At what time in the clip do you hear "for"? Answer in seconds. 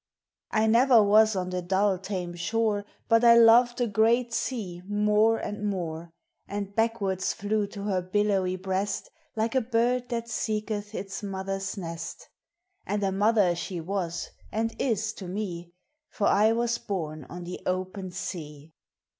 16.09-16.25